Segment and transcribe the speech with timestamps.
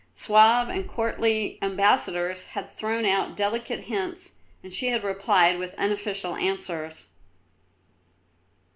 [0.15, 4.31] Suave and courtly ambassadors had thrown out delicate hints,
[4.63, 7.09] and she had replied with unofficial answers.